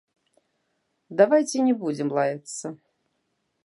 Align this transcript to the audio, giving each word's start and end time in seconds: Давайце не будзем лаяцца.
Давайце 1.21 1.57
не 1.69 1.77
будзем 1.85 2.09
лаяцца. 2.21 2.67